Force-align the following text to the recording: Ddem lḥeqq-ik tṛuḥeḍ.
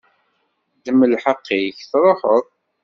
Ddem 0.77 0.99
lḥeqq-ik 1.11 1.77
tṛuḥeḍ. 1.91 2.43